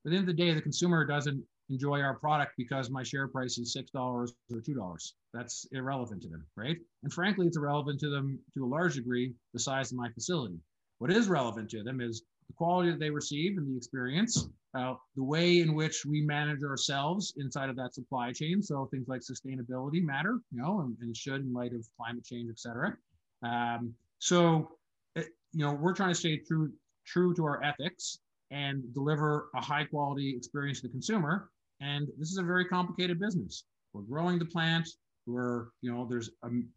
But 0.04 0.10
at 0.10 0.12
the 0.12 0.18
end 0.18 0.30
of 0.30 0.36
the 0.36 0.42
day, 0.42 0.54
the 0.54 0.62
consumer 0.62 1.06
doesn't 1.06 1.44
enjoy 1.72 2.02
our 2.02 2.16
product 2.16 2.52
because 2.58 2.90
my 2.90 3.04
share 3.04 3.28
price 3.28 3.58
is 3.58 3.74
six 3.74 3.90
dollars 3.92 4.34
or 4.54 4.62
two 4.62 4.76
dollars. 4.76 5.16
That's 5.34 5.66
irrelevant 5.72 6.22
to 6.24 6.30
them, 6.30 6.46
right? 6.56 6.78
And 7.04 7.12
frankly, 7.12 7.48
it's 7.48 7.58
irrelevant 7.58 8.00
to 8.02 8.10
them 8.10 8.40
to 8.54 8.66
a 8.66 8.68
large 8.68 8.96
degree 8.96 9.34
the 9.54 9.60
size 9.60 9.92
of 9.92 9.98
my 9.98 10.10
facility. 10.10 10.60
What 11.00 11.12
is 11.12 11.28
relevant 11.30 11.70
to 11.72 11.84
them 11.84 12.02
is 12.02 12.24
the 12.48 12.54
quality 12.54 12.92
that 12.92 13.00
they 13.00 13.10
receive 13.10 13.58
and 13.58 13.68
the 13.72 13.78
experience, 13.78 14.50
uh, 14.78 14.96
the 15.16 15.24
way 15.24 15.60
in 15.60 15.74
which 15.74 16.06
we 16.06 16.22
manage 16.22 16.64
ourselves 16.64 17.34
inside 17.38 17.70
of 17.70 17.76
that 17.78 17.96
supply 17.96 18.34
chain. 18.34 18.62
So 18.62 18.88
things 18.92 19.08
like 19.08 19.22
sustainability 19.22 20.04
matter, 20.04 20.40
you 20.52 20.62
know, 20.62 20.82
and, 20.82 20.98
and 21.02 21.16
should 21.16 21.42
in 21.42 21.54
light 21.54 21.74
of 21.74 21.88
climate 21.98 22.26
change, 22.26 22.50
et 22.50 22.60
cetera. 22.60 22.96
Um, 23.42 23.94
so, 24.20 24.72
it, 25.16 25.28
you 25.54 25.66
know, 25.66 25.74
we're 25.74 25.94
trying 25.94 26.14
to 26.14 26.20
stay 26.20 26.38
true 26.38 26.72
true 27.08 27.34
to 27.34 27.46
our 27.46 27.64
ethics 27.64 28.20
and 28.52 28.94
deliver 28.94 29.50
a 29.56 29.62
high 29.62 29.86
quality 29.86 30.36
experience 30.36 30.82
to 30.82 30.88
the 30.88 30.92
consumer. 30.92 31.50
And 31.82 32.08
this 32.18 32.32
is 32.32 32.38
a 32.38 32.44
very 32.44 32.66
complicated 32.66 33.20
business. 33.20 33.64
We're 33.94 34.04
growing 34.04 34.40
the 34.40 34.46
plant. 34.46 34.88
We're, 35.26 35.66
you 35.82 35.92
know, 35.92 36.08
there's 36.10 36.30
um, 36.44 36.68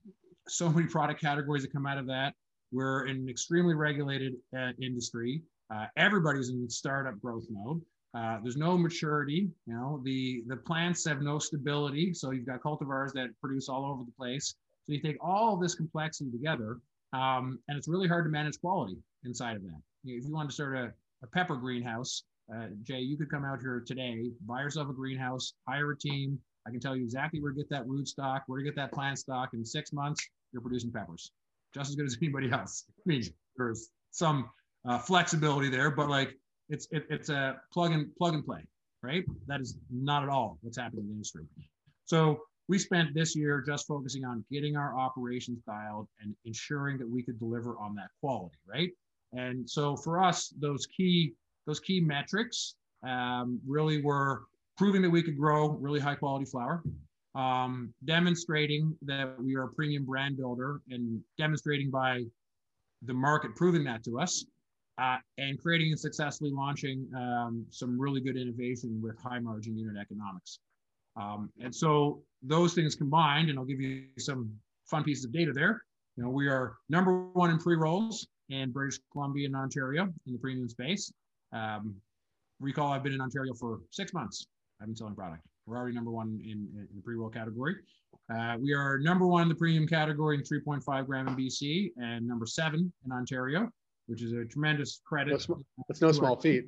so 0.49 0.71
many 0.71 0.87
product 0.91 1.21
categories 1.21 1.63
that 1.63 1.73
come 1.73 1.87
out 1.87 1.99
of 1.99 2.07
that. 2.07 2.35
We're 2.73 3.07
in 3.07 3.19
an 3.19 3.29
extremely 3.29 3.75
regulated 3.75 4.35
uh, 4.57 4.73
industry. 4.81 5.43
Uh, 5.73 5.87
everybody's 5.97 6.49
in 6.49 6.69
startup 6.69 7.21
growth 7.21 7.47
mode. 7.51 7.83
Uh, 8.15 8.39
there's 8.43 8.57
no 8.57 8.79
maturity. 8.79 9.51
You 9.67 9.75
know, 9.75 10.01
the 10.05 10.43
the 10.47 10.57
plants 10.57 11.05
have 11.07 11.21
no 11.21 11.39
stability. 11.39 12.15
So 12.15 12.31
you've 12.31 12.47
got 12.47 12.63
cultivars 12.63 13.13
that 13.15 13.29
produce 13.41 13.69
all 13.69 13.85
over 13.85 14.05
the 14.05 14.13
place. 14.13 14.55
So 14.87 14.93
you 14.93 15.01
take 15.01 15.17
all 15.21 15.55
of 15.55 15.61
this 15.61 15.75
complexity 15.75 16.31
together, 16.31 16.79
um, 17.13 17.59
and 17.69 17.77
it's 17.77 17.89
really 17.89 18.07
hard 18.07 18.25
to 18.27 18.31
manage 18.31 18.61
quality 18.61 18.97
inside 19.25 19.57
of 19.57 19.63
that. 19.63 19.81
If 20.05 20.25
you 20.25 20.33
want 20.33 20.49
to 20.49 20.55
start 20.55 20.77
a, 20.77 20.93
a 21.23 21.27
pepper 21.29 21.57
greenhouse, 21.57 22.23
uh, 22.53 22.67
Jay, 22.83 23.01
you 23.01 23.17
could 23.17 23.31
come 23.31 23.45
out 23.45 23.61
here 23.61 23.83
today, 23.87 24.31
buy 24.47 24.61
yourself 24.61 24.89
a 24.91 24.93
greenhouse, 24.93 25.55
hire 25.67 25.93
a 25.93 25.99
team. 25.99 26.39
I 26.67 26.71
can 26.71 26.81
tell 26.81 26.97
you 26.97 27.03
exactly 27.03 27.41
where 27.41 27.53
to 27.53 27.57
get 27.57 27.69
that 27.71 27.87
root 27.87 28.09
stock, 28.09 28.45
where 28.47 28.59
to 28.59 28.65
get 28.65 28.77
that 28.77 28.93
plant 28.93 29.19
stock. 29.19 29.51
In 29.55 29.65
six 29.65 29.93
months, 29.93 30.27
you're 30.53 30.63
producing 30.63 30.93
peppers, 30.93 31.33
just 31.75 31.91
as 31.91 31.97
good 31.97 32.07
as 32.07 32.17
anybody 32.23 32.51
else. 32.51 32.85
I 32.91 33.03
mean, 33.07 33.25
there's 33.57 33.91
some 34.11 34.51
uh, 34.87 34.99
flexibility 34.99 35.69
there, 35.69 35.91
but 35.91 36.09
like 36.09 36.37
it's 36.69 36.87
it, 36.91 37.07
it's 37.11 37.29
a 37.29 37.57
plug 37.73 37.93
and 37.93 38.15
plug 38.17 38.35
and 38.35 38.45
play, 38.45 38.65
right? 39.03 39.25
That 39.47 39.61
is 39.61 39.77
not 39.91 40.23
at 40.23 40.29
all 40.29 40.59
what's 40.63 40.79
happening 40.79 41.05
in 41.05 41.09
the 41.09 41.13
industry. 41.15 41.45
So 42.07 42.41
we 42.69 42.79
spent 42.79 43.15
this 43.15 43.37
year 43.37 43.63
just 43.67 43.87
focusing 43.87 44.25
on 44.25 44.45
getting 44.51 44.77
our 44.77 44.99
operations 44.99 45.61
dialed 45.67 46.09
and 46.23 46.35
ensuring 46.45 46.99
that 46.99 47.09
we 47.09 47.23
could 47.23 47.39
deliver 47.39 47.77
on 47.79 47.95
that 47.97 48.09
quality, 48.21 48.57
right? 48.67 48.91
And 49.33 49.69
so 49.69 49.97
for 49.97 50.23
us, 50.23 50.53
those 50.61 50.87
key 50.87 51.35
those 51.67 51.81
key 51.81 52.01
metrics 52.01 52.75
um, 53.07 53.61
really 53.67 54.03
were 54.03 54.43
proving 54.77 55.03
that 55.03 55.11
we 55.11 55.23
could 55.23 55.37
grow 55.37 55.69
really 55.69 56.01
high 56.01 56.15
quality 56.15 56.45
flower, 56.45 56.83
um, 57.35 57.93
demonstrating 58.05 58.97
that 59.03 59.41
we 59.41 59.55
are 59.57 59.65
a 59.65 59.69
premium 59.69 60.05
brand 60.05 60.37
builder, 60.37 60.81
and 60.91 61.21
demonstrating 61.39 61.91
by 61.91 62.23
the 63.03 63.15
market 63.15 63.55
proving 63.55 63.85
that 63.85 64.03
to 64.05 64.19
us, 64.19 64.45
uh, 64.99 65.17
and 65.39 65.61
creating 65.61 65.91
and 65.91 66.01
successfully 66.01 66.51
launching 66.51 67.07
um, 67.17 67.65
some 67.71 68.01
really 68.01 68.21
good 68.21 68.37
innovation 68.37 69.01
with 69.03 69.21
high 69.21 69.39
margin 69.39 69.77
unit 69.77 69.97
economics. 70.01 70.59
Um, 71.17 71.51
and 71.61 71.75
so 71.75 72.23
those 72.43 72.75
things 72.75 72.95
combined, 72.95 73.51
and 73.51 73.59
I'll 73.59 73.65
give 73.65 73.81
you 73.81 74.07
some 74.19 74.51
fun 74.87 75.05
pieces 75.05 75.25
of 75.25 75.33
data 75.33 75.53
there. 75.53 75.83
You 76.17 76.25
know, 76.25 76.31
we 76.31 76.49
are 76.49 76.77
number 76.89 77.27
one 77.33 77.51
in 77.51 77.59
pre-rolls 77.59 78.27
in 78.49 78.71
British 78.71 78.99
Columbia 79.13 79.47
and 79.47 79.57
Ontario 79.57 80.13
in 80.27 80.33
the 80.33 80.39
premium 80.39 80.69
space. 80.69 81.13
Um, 81.55 81.95
recall 82.61 82.93
I've 82.93 83.03
been 83.03 83.15
in 83.15 83.21
Ontario 83.21 83.55
for 83.55 83.81
six 83.91 84.13
months. 84.13 84.47
I've 84.81 84.89
been 84.89 84.97
selling 84.97 85.15
product. 85.15 85.43
We're 85.67 85.77
already 85.79 85.95
number 85.95 86.11
one 86.11 86.41
in, 86.43 86.69
in 86.77 86.89
the 86.95 87.03
pre-roll 87.03 87.31
category. 87.31 87.77
Uh, 88.35 88.57
we 88.61 88.75
are 88.75 88.99
number 88.99 89.27
one 89.27 89.43
in 89.43 89.49
the 89.49 89.55
premium 89.55 89.87
category 89.87 90.37
in 90.37 90.43
3.5 90.43 91.07
gram 91.07 91.29
in 91.29 91.37
BC 91.37 91.93
and 91.97 92.27
number 92.27 92.45
seven 92.45 92.93
in 93.05 93.13
Ontario, 93.13 93.69
which 94.07 94.23
is 94.23 94.33
a 94.33 94.45
tremendous 94.45 95.01
credit. 95.07 95.31
That's, 95.31 95.49
that's 95.89 96.01
no 96.01 96.13
small 96.13 96.37
feat. 96.37 96.65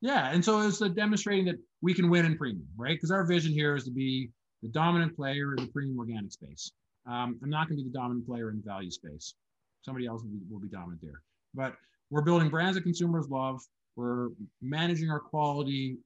Yeah, 0.00 0.30
and 0.30 0.44
so 0.44 0.60
it's 0.60 0.78
demonstrating 0.78 1.46
that 1.46 1.56
we 1.80 1.94
can 1.94 2.10
win 2.10 2.24
in 2.24 2.36
premium, 2.36 2.66
right? 2.76 2.96
Because 2.96 3.10
our 3.10 3.24
vision 3.24 3.52
here 3.52 3.74
is 3.74 3.84
to 3.84 3.90
be 3.90 4.30
the 4.62 4.68
dominant 4.68 5.16
player 5.16 5.54
in 5.54 5.64
the 5.64 5.70
premium 5.70 5.98
organic 5.98 6.32
space. 6.32 6.70
Um, 7.06 7.38
I'm 7.42 7.50
not 7.50 7.68
going 7.68 7.78
to 7.78 7.84
be 7.84 7.90
the 7.90 7.98
dominant 7.98 8.26
player 8.26 8.50
in 8.50 8.56
the 8.56 8.62
value 8.62 8.90
space. 8.90 9.34
Somebody 9.82 10.06
else 10.06 10.22
will 10.22 10.30
be, 10.30 10.40
will 10.50 10.60
be 10.60 10.68
dominant 10.68 11.00
there. 11.02 11.22
But 11.54 11.74
we're 12.10 12.22
building 12.22 12.48
brands 12.48 12.76
that 12.76 12.82
consumers 12.82 13.28
love. 13.28 13.60
We're 13.98 14.28
managing 14.62 15.10
our 15.10 15.18
quality 15.18 15.96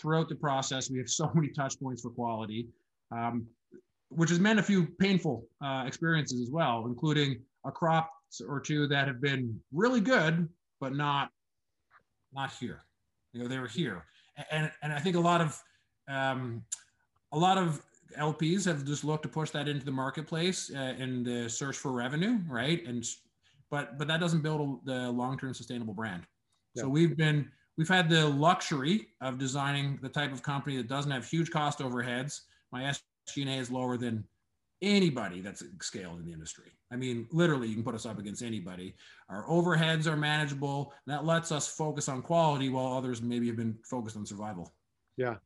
throughout 0.00 0.28
the 0.28 0.36
process. 0.36 0.88
We 0.88 0.98
have 0.98 1.10
so 1.10 1.28
many 1.34 1.48
touch 1.48 1.78
points 1.80 2.02
for 2.02 2.10
quality, 2.10 2.68
um, 3.10 3.46
which 4.10 4.30
has 4.30 4.38
meant 4.38 4.60
a 4.60 4.62
few 4.62 4.86
painful 5.00 5.44
uh, 5.60 5.82
experiences 5.86 6.40
as 6.40 6.50
well, 6.50 6.84
including 6.86 7.40
a 7.66 7.72
crop 7.72 8.10
or 8.48 8.60
two 8.60 8.86
that 8.86 9.08
have 9.08 9.20
been 9.20 9.58
really 9.72 10.00
good, 10.00 10.48
but 10.80 10.94
not 10.94 11.30
not 12.32 12.52
here. 12.60 12.84
You 13.32 13.42
know, 13.42 13.48
they 13.48 13.58
were 13.58 13.66
here, 13.66 14.04
and 14.52 14.70
and 14.82 14.92
I 14.92 15.00
think 15.00 15.16
a 15.16 15.20
lot 15.20 15.40
of 15.40 15.60
um, 16.08 16.62
a 17.32 17.38
lot 17.38 17.58
of 17.58 17.82
LPs 18.16 18.64
have 18.66 18.84
just 18.84 19.02
looked 19.02 19.24
to 19.24 19.28
push 19.28 19.50
that 19.50 19.66
into 19.66 19.84
the 19.84 19.90
marketplace 19.90 20.70
uh, 20.72 20.94
in 20.96 21.24
the 21.24 21.48
search 21.48 21.76
for 21.76 21.90
revenue, 21.90 22.38
right? 22.48 22.86
And 22.86 23.04
but 23.68 23.98
but 23.98 24.06
that 24.06 24.20
doesn't 24.20 24.42
build 24.42 24.86
the 24.86 25.10
long-term 25.10 25.54
sustainable 25.54 25.94
brand. 25.94 26.22
Yeah. 26.76 26.82
So 26.82 26.88
we've 26.88 27.16
been 27.16 27.50
we've 27.76 27.88
had 27.88 28.08
the 28.08 28.26
luxury 28.26 29.08
of 29.20 29.38
designing 29.38 29.98
the 30.02 30.08
type 30.08 30.32
of 30.32 30.42
company 30.42 30.76
that 30.76 30.88
doesn't 30.88 31.10
have 31.10 31.26
huge 31.26 31.50
cost 31.50 31.80
overheads. 31.80 32.42
My 32.72 32.82
SG&A 33.28 33.58
is 33.58 33.70
lower 33.70 33.96
than 33.96 34.24
anybody 34.82 35.40
that's 35.40 35.62
scaled 35.80 36.20
in 36.20 36.26
the 36.26 36.32
industry. 36.32 36.72
I 36.92 36.96
mean, 36.96 37.26
literally, 37.32 37.68
you 37.68 37.74
can 37.74 37.82
put 37.82 37.94
us 37.94 38.06
up 38.06 38.18
against 38.18 38.42
anybody. 38.42 38.94
Our 39.28 39.46
overheads 39.48 40.06
are 40.06 40.16
manageable. 40.16 40.92
That 41.06 41.24
lets 41.24 41.50
us 41.50 41.66
focus 41.66 42.08
on 42.08 42.22
quality 42.22 42.68
while 42.68 42.92
others 42.92 43.22
maybe 43.22 43.46
have 43.48 43.56
been 43.56 43.76
focused 43.84 44.16
on 44.16 44.26
survival. 44.26 44.72
Yeah, 45.16 45.36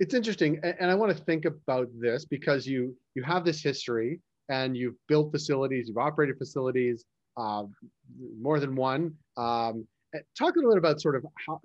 it's 0.00 0.14
interesting, 0.14 0.58
and, 0.62 0.74
and 0.80 0.90
I 0.90 0.94
want 0.94 1.16
to 1.16 1.24
think 1.24 1.44
about 1.44 1.88
this 1.98 2.24
because 2.24 2.66
you 2.66 2.96
you 3.14 3.22
have 3.22 3.44
this 3.44 3.62
history 3.62 4.20
and 4.48 4.76
you've 4.76 4.96
built 5.08 5.30
facilities, 5.30 5.88
you've 5.88 5.98
operated 5.98 6.36
facilities, 6.36 7.04
uh, 7.36 7.64
more 8.40 8.60
than 8.60 8.74
one. 8.74 9.14
Um, 9.36 9.86
talk 10.38 10.56
a 10.56 10.58
little 10.58 10.72
bit 10.72 10.78
about 10.78 11.00
sort 11.00 11.16
of 11.16 11.24
how 11.46 11.60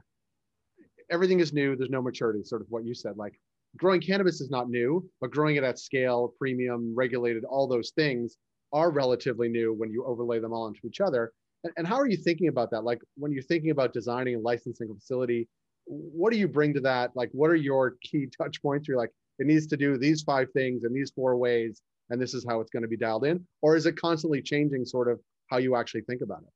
everything 1.12 1.39
is 1.39 1.54
new. 1.54 1.75
There's 1.75 1.89
no 1.89 2.01
maturity, 2.01 2.44
sort 2.44 2.62
of 2.62 2.68
what 2.70 2.86
you 2.86 2.94
said. 2.94 3.18
Like 3.18 3.39
growing 3.77 4.01
cannabis 4.01 4.42
is 4.42 4.50
not 4.50 4.70
new, 4.70 5.08
but 5.22 5.32
growing 5.32 5.56
it 5.56 5.63
at 5.63 5.80
scale, 5.80 6.34
premium, 6.38 6.94
regulated, 6.96 7.44
all 7.46 7.68
those 7.68 7.92
things 7.92 8.38
are 8.74 8.92
relatively 8.92 9.50
new 9.50 9.74
when 9.74 9.92
you 9.92 10.06
overlay 10.06 10.39
them 10.39 10.54
all 10.54 10.68
into 10.68 10.82
each 10.86 11.00
other. 11.00 11.32
And, 11.63 11.74
and 11.77 11.88
how 11.88 11.96
are 11.96 12.08
you 12.08 12.18
thinking 12.18 12.50
about 12.50 12.72
that? 12.72 12.84
Like 12.84 13.00
when 13.16 13.32
you're 13.32 13.44
thinking 13.44 13.72
about 13.72 13.94
designing 13.94 14.36
and 14.36 14.44
licensing 14.44 14.89
a 14.92 14.96
facility, 14.96 15.48
what 15.86 16.34
do 16.34 16.39
you 16.39 16.48
bring 16.48 16.74
to 16.74 16.82
that? 16.82 17.12
Like, 17.16 17.30
what 17.32 17.50
are 17.50 17.56
your 17.56 17.96
key 18.04 18.27
touch 18.38 18.62
points? 18.62 18.88
You're 18.88 18.98
like, 18.98 19.12
it 19.39 19.48
needs 19.48 19.68
to 19.68 19.77
do 19.77 19.98
these 19.98 20.22
five 20.24 20.48
things 20.51 20.84
in 20.84 20.94
these 20.94 21.12
four 21.16 21.38
ways, 21.38 21.82
and 22.10 22.22
this 22.22 22.34
is 22.34 22.46
how 22.48 22.60
it's 22.60 22.72
going 22.72 22.84
to 22.84 22.89
be 22.89 22.98
dialed 22.98 23.25
in? 23.25 23.46
Or 23.62 23.75
is 23.75 23.86
it 23.86 23.96
constantly 23.96 24.42
changing 24.42 24.86
sort 24.86 25.10
of 25.10 25.20
how 25.50 25.58
you 25.58 25.75
actually 25.75 26.01
think 26.01 26.22
about 26.22 26.42
it? 26.42 26.50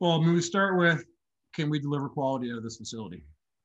Well, 0.00 0.12
I 0.12 0.18
mean, 0.18 0.34
we 0.34 0.40
start 0.40 0.78
with 0.78 1.04
can 1.54 1.70
we 1.70 1.78
deliver 1.78 2.08
quality 2.08 2.50
out 2.52 2.58
of 2.58 2.62
this 2.62 2.76
facility? 2.76 3.24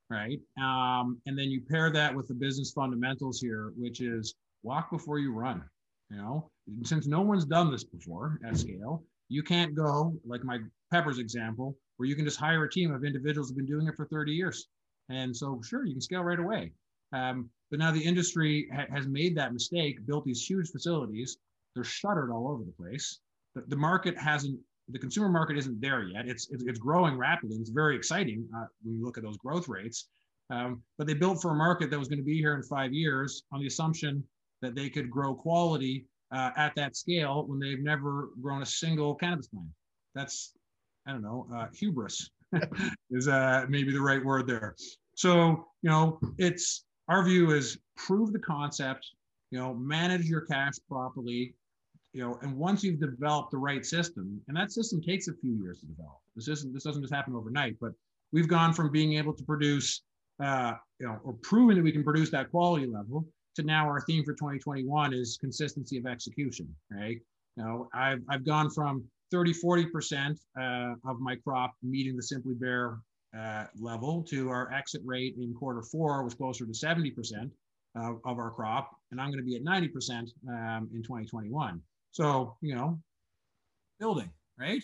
Right. 0.09 0.39
Um, 0.61 1.21
and 1.25 1.37
then 1.37 1.49
you 1.49 1.61
pair 1.69 1.91
that 1.91 2.13
with 2.13 2.27
the 2.27 2.33
business 2.33 2.71
fundamentals 2.71 3.39
here, 3.39 3.73
which 3.77 4.01
is 4.01 4.35
walk 4.63 4.91
before 4.91 5.19
you 5.19 5.31
run. 5.33 5.63
You 6.09 6.17
know, 6.17 6.49
since 6.83 7.07
no 7.07 7.21
one's 7.21 7.45
done 7.45 7.71
this 7.71 7.83
before 7.83 8.39
at 8.47 8.57
scale, 8.57 9.03
you 9.29 9.41
can't 9.43 9.75
go 9.75 10.13
like 10.25 10.43
my 10.43 10.59
Peppers 10.91 11.17
example, 11.17 11.75
where 11.97 12.07
you 12.07 12.15
can 12.15 12.25
just 12.25 12.39
hire 12.39 12.63
a 12.63 12.69
team 12.69 12.93
of 12.93 13.03
individuals 13.03 13.49
who've 13.49 13.57
been 13.57 13.65
doing 13.65 13.87
it 13.87 13.95
for 13.95 14.05
30 14.05 14.31
years. 14.31 14.67
And 15.09 15.35
so, 15.35 15.59
sure, 15.63 15.85
you 15.85 15.93
can 15.93 16.01
scale 16.01 16.23
right 16.23 16.39
away. 16.39 16.71
Um, 17.13 17.49
but 17.69 17.79
now 17.79 17.91
the 17.91 18.03
industry 18.03 18.67
ha- 18.73 18.85
has 18.91 19.07
made 19.07 19.35
that 19.37 19.53
mistake, 19.53 20.05
built 20.05 20.25
these 20.25 20.45
huge 20.45 20.69
facilities. 20.69 21.37
They're 21.73 21.83
shuttered 21.83 22.31
all 22.31 22.47
over 22.47 22.63
the 22.63 22.71
place. 22.71 23.19
The, 23.55 23.63
the 23.67 23.75
market 23.75 24.17
hasn't, 24.17 24.59
the 24.89 24.99
consumer 24.99 25.29
market 25.29 25.57
isn't 25.57 25.79
there 25.79 26.03
yet. 26.03 26.27
It's, 26.27 26.49
it's, 26.51 26.63
it's 26.63 26.79
growing 26.79 27.17
rapidly. 27.17 27.57
It's 27.57 27.69
very 27.69 27.95
exciting 27.95 28.47
uh, 28.55 28.65
when 28.83 28.97
you 28.97 29.05
look 29.05 29.17
at 29.17 29.23
those 29.23 29.37
growth 29.37 29.67
rates. 29.67 30.09
Um, 30.49 30.83
but 30.97 31.07
they 31.07 31.13
built 31.13 31.41
for 31.41 31.51
a 31.51 31.55
market 31.55 31.89
that 31.89 31.97
was 31.97 32.09
going 32.09 32.19
to 32.19 32.25
be 32.25 32.37
here 32.37 32.55
in 32.55 32.63
five 32.63 32.93
years 32.93 33.43
on 33.51 33.61
the 33.61 33.67
assumption 33.67 34.23
that 34.61 34.75
they 34.75 34.89
could 34.89 35.09
grow 35.09 35.33
quality 35.33 36.05
uh, 36.33 36.51
at 36.57 36.75
that 36.75 36.95
scale 36.95 37.45
when 37.47 37.59
they've 37.59 37.79
never 37.79 38.29
grown 38.41 38.61
a 38.61 38.65
single 38.65 39.15
cannabis 39.15 39.47
plant. 39.47 39.69
That's, 40.15 40.53
I 41.07 41.11
don't 41.11 41.21
know, 41.21 41.47
uh, 41.55 41.67
hubris 41.73 42.29
is 43.11 43.27
uh, 43.27 43.65
maybe 43.69 43.91
the 43.91 44.01
right 44.01 44.23
word 44.23 44.47
there. 44.47 44.75
So, 45.15 45.67
you 45.81 45.89
know, 45.89 46.19
it's 46.37 46.85
our 47.07 47.23
view 47.23 47.51
is 47.51 47.77
prove 47.95 48.33
the 48.33 48.39
concept, 48.39 49.07
you 49.51 49.59
know, 49.59 49.73
manage 49.73 50.25
your 50.25 50.41
cash 50.41 50.73
properly, 50.89 51.53
you 52.13 52.21
know, 52.21 52.37
and 52.41 52.55
once 52.55 52.83
you've 52.83 52.99
developed 52.99 53.51
the 53.51 53.57
right 53.57 53.85
system, 53.85 54.39
and 54.47 54.55
that 54.55 54.71
system 54.71 55.01
takes 55.01 55.27
a 55.27 55.33
few 55.33 55.55
years 55.61 55.79
to 55.79 55.87
develop. 55.87 56.19
This 56.35 56.47
isn't 56.47 56.73
this 56.73 56.83
doesn't 56.83 57.01
just 57.01 57.13
happen 57.13 57.35
overnight, 57.35 57.75
but 57.81 57.91
we've 58.31 58.47
gone 58.47 58.73
from 58.73 58.91
being 58.91 59.13
able 59.13 59.33
to 59.33 59.43
produce, 59.43 60.03
uh, 60.41 60.73
you 60.99 61.07
know, 61.07 61.19
or 61.23 61.33
proving 61.41 61.75
that 61.77 61.83
we 61.83 61.91
can 61.91 62.03
produce 62.03 62.29
that 62.31 62.51
quality 62.51 62.85
level 62.85 63.25
to 63.55 63.63
now 63.63 63.87
our 63.87 64.01
theme 64.01 64.23
for 64.23 64.33
2021 64.33 65.13
is 65.13 65.37
consistency 65.39 65.97
of 65.97 66.05
execution, 66.05 66.73
right? 66.91 67.17
You 67.55 67.63
know, 67.63 67.89
I've, 67.93 68.21
I've 68.29 68.45
gone 68.45 68.69
from 68.69 69.03
30, 69.31 69.53
40% 69.53 70.37
uh, 70.59 70.95
of 71.07 71.19
my 71.19 71.35
crop 71.35 71.73
meeting 71.83 72.15
the 72.15 72.23
Simply 72.23 72.55
Bare 72.55 72.97
uh, 73.37 73.65
level 73.79 74.23
to 74.23 74.49
our 74.49 74.71
exit 74.71 75.01
rate 75.05 75.35
in 75.37 75.53
quarter 75.53 75.81
four 75.81 76.23
was 76.23 76.33
closer 76.33 76.65
to 76.65 76.71
70% 76.71 77.49
uh, 77.95 78.13
of 78.25 78.39
our 78.39 78.51
crop. 78.51 78.89
And 79.11 79.21
I'm 79.21 79.27
going 79.27 79.39
to 79.39 79.45
be 79.45 79.55
at 79.55 79.63
90% 79.63 80.31
um, 80.49 80.89
in 80.93 81.03
2021. 81.03 81.81
So, 82.13 82.55
you 82.61 82.75
know, 82.75 82.99
building, 83.99 84.31
right? 84.57 84.83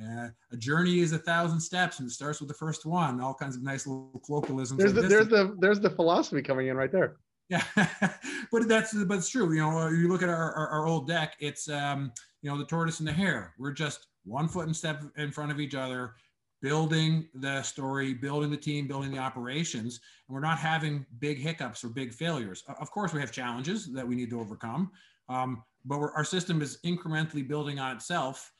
Uh, 0.00 0.28
a 0.52 0.56
journey 0.56 1.00
is 1.00 1.12
a 1.12 1.18
thousand 1.18 1.60
steps 1.60 1.98
and 1.98 2.08
it 2.08 2.12
starts 2.12 2.40
with 2.40 2.48
the 2.48 2.54
first 2.54 2.86
one. 2.86 3.20
All 3.20 3.34
kinds 3.34 3.56
of 3.56 3.62
nice 3.62 3.86
little 3.86 4.22
colloquialisms. 4.24 4.78
There's 4.78 4.94
like 4.94 5.02
the, 5.02 5.08
there's 5.08 5.28
the 5.28 5.56
there's 5.58 5.80
the 5.80 5.90
philosophy 5.90 6.42
coming 6.42 6.68
in 6.68 6.76
right 6.76 6.92
there. 6.92 7.16
Yeah, 7.48 7.64
but 8.52 8.68
that's 8.68 8.94
but 8.94 9.18
it's 9.18 9.28
true. 9.28 9.52
You 9.52 9.62
know, 9.62 9.88
you 9.88 10.08
look 10.08 10.22
at 10.22 10.28
our, 10.28 10.52
our, 10.54 10.68
our, 10.68 10.86
old 10.86 11.08
deck. 11.08 11.34
It's 11.40 11.68
um, 11.68 12.12
you 12.40 12.50
know 12.50 12.56
the 12.56 12.64
tortoise 12.64 13.00
and 13.00 13.08
the 13.08 13.12
hare. 13.12 13.54
We're 13.58 13.72
just 13.72 14.06
one 14.24 14.46
foot 14.46 14.66
and 14.66 14.76
step 14.76 15.02
in 15.16 15.32
front 15.32 15.50
of 15.50 15.58
each 15.58 15.74
other, 15.74 16.14
building 16.62 17.28
the 17.34 17.60
story, 17.62 18.14
building 18.14 18.50
the 18.50 18.56
team, 18.56 18.86
building 18.86 19.10
the 19.10 19.18
operations, 19.18 19.98
and 20.28 20.34
we're 20.34 20.40
not 20.40 20.58
having 20.58 21.04
big 21.18 21.38
hiccups 21.38 21.82
or 21.82 21.88
big 21.88 22.14
failures. 22.14 22.62
Of 22.78 22.92
course, 22.92 23.12
we 23.12 23.20
have 23.20 23.32
challenges 23.32 23.92
that 23.92 24.06
we 24.06 24.14
need 24.14 24.30
to 24.30 24.40
overcome, 24.40 24.92
um, 25.28 25.64
but 25.84 25.98
our 25.98 26.24
system 26.24 26.62
is 26.62 26.78
incrementally 26.84 27.46
building 27.46 27.78
on 27.78 27.96
itself. 27.96 28.52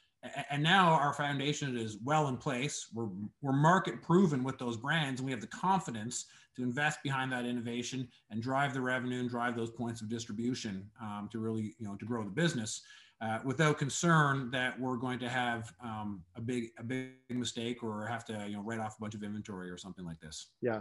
And 0.51 0.63
now 0.63 0.91
our 0.91 1.15
foundation 1.15 1.79
is 1.79 1.97
well 2.05 2.29
in 2.29 2.37
place. 2.37 2.89
We're, 2.93 3.09
we're 3.41 3.53
market 3.53 4.03
proven 4.03 4.45
with 4.45 4.59
those 4.59 4.77
brands, 4.77 5.21
and 5.21 5.25
we 5.25 5.33
have 5.33 5.41
the 5.41 5.47
confidence 5.47 6.27
to 6.57 6.63
invest 6.63 7.03
behind 7.03 7.33
that 7.33 7.47
innovation 7.47 8.07
and 8.31 8.43
drive 8.43 8.75
the 8.75 8.81
revenue 8.81 9.21
and 9.21 9.31
drive 9.31 9.57
those 9.57 9.71
points 9.71 10.03
of 10.03 10.11
distribution 10.11 10.89
um, 11.01 11.29
to 11.33 11.39
really, 11.39 11.75
you 11.79 11.87
know, 11.87 11.97
to 11.97 12.05
grow 12.05 12.23
the 12.23 12.31
business 12.31 12.83
uh, 13.23 13.39
without 13.45 13.79
concern 13.79 14.51
that 14.51 14.79
we're 14.79 14.97
going 14.97 15.19
to 15.19 15.29
have 15.29 15.73
um, 15.83 16.23
a 16.37 16.41
big, 16.41 16.69
a 16.79 16.83
big 16.83 17.13
mistake 17.31 17.83
or 17.83 18.07
have 18.07 18.25
to, 18.25 18.45
you 18.47 18.57
know, 18.57 18.63
write 18.63 18.81
off 18.81 18.97
a 18.97 19.01
bunch 19.01 19.15
of 19.15 19.23
inventory 19.23 19.71
or 19.71 19.77
something 19.77 20.05
like 20.05 20.19
this. 20.21 20.49
Yeah. 20.61 20.81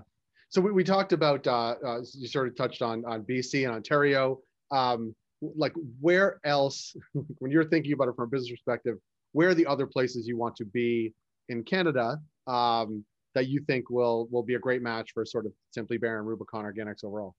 So 0.50 0.62
we, 0.62 0.72
we 0.72 0.84
talked 0.84 1.14
about, 1.14 1.46
uh, 1.46 1.76
uh, 1.86 2.00
you 2.14 2.28
sort 2.28 2.48
of 2.48 2.56
touched 2.56 2.82
on, 2.82 3.06
on 3.06 3.24
BC 3.24 3.66
and 3.66 3.76
Ontario. 3.76 4.40
Um, 4.72 5.16
like 5.42 5.74
where 6.00 6.40
else, 6.44 6.96
when 7.40 7.52
you're 7.52 7.66
thinking 7.66 7.94
about 7.94 8.08
it 8.08 8.16
from 8.16 8.26
a 8.26 8.28
business 8.28 8.52
perspective, 8.52 8.98
where 9.32 9.50
are 9.50 9.56
the 9.56 9.66
other 9.66 9.86
places 9.86 10.28
you 10.28 10.38
want 10.38 10.56
to 10.58 10.66
be 10.66 11.14
in 11.50 11.64
Canada 11.64 12.20
um, 12.48 13.04
that 13.36 13.48
you 13.48 13.62
think 13.68 13.90
will 13.90 14.28
will 14.32 14.44
be 14.44 14.56
a 14.56 14.60
great 14.60 14.82
match 14.82 15.12
for 15.14 15.26
sort 15.26 15.46
of 15.46 15.54
Simply 15.72 15.98
Bare 15.98 16.18
and 16.18 16.28
Rubicon 16.28 16.66
Organics 16.66 17.04
overall? 17.04 17.36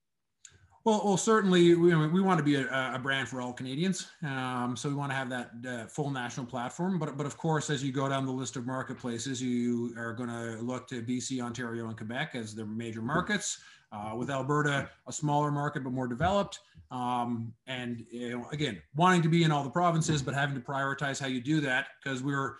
Well, 0.84 1.02
well, 1.04 1.18
certainly 1.18 1.74
we, 1.74 1.94
we 1.94 2.22
want 2.22 2.38
to 2.38 2.44
be 2.44 2.54
a, 2.54 2.94
a 2.94 2.98
brand 2.98 3.28
for 3.28 3.42
all 3.42 3.52
Canadians. 3.52 4.08
Um, 4.22 4.74
so 4.76 4.88
we 4.88 4.94
want 4.94 5.10
to 5.10 5.16
have 5.16 5.28
that 5.28 5.50
uh, 5.68 5.86
full 5.86 6.10
national 6.10 6.46
platform. 6.46 6.98
But, 6.98 7.18
but 7.18 7.26
of 7.26 7.36
course, 7.36 7.68
as 7.68 7.84
you 7.84 7.92
go 7.92 8.08
down 8.08 8.24
the 8.24 8.32
list 8.32 8.56
of 8.56 8.66
marketplaces, 8.66 9.42
you 9.42 9.94
are 9.98 10.14
going 10.14 10.30
to 10.30 10.62
look 10.62 10.88
to 10.88 11.02
BC, 11.02 11.42
Ontario, 11.42 11.88
and 11.88 11.96
Quebec 11.96 12.34
as 12.34 12.54
the 12.54 12.64
major 12.64 13.02
markets. 13.02 13.58
Uh, 13.92 14.14
with 14.14 14.30
Alberta, 14.30 14.88
a 15.08 15.12
smaller 15.12 15.50
market 15.50 15.82
but 15.82 15.92
more 15.92 16.06
developed, 16.06 16.60
um, 16.92 17.52
and 17.66 18.04
you 18.12 18.38
know, 18.38 18.46
again, 18.52 18.80
wanting 18.94 19.20
to 19.20 19.28
be 19.28 19.42
in 19.42 19.50
all 19.50 19.64
the 19.64 19.70
provinces, 19.70 20.22
but 20.22 20.32
having 20.32 20.54
to 20.54 20.60
prioritize 20.60 21.20
how 21.20 21.26
you 21.26 21.40
do 21.40 21.60
that 21.60 21.88
because 22.00 22.22
we're 22.22 22.54